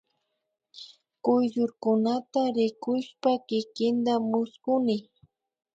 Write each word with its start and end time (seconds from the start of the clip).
Kuyllurkunata 1.23 2.41
rikushpa 2.55 3.31
kikinta 3.47 4.13
mushkuni 4.29 4.95